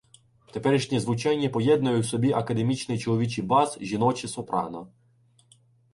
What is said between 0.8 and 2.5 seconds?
звучання поєднує в собі